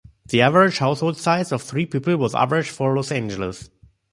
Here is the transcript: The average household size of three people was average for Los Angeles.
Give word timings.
The 0.29 0.41
average 0.41 0.79
household 0.79 1.15
size 1.17 1.51
of 1.51 1.61
three 1.61 1.85
people 1.85 2.17
was 2.17 2.33
average 2.33 2.71
for 2.71 2.95
Los 2.95 3.11
Angeles. 3.11 3.69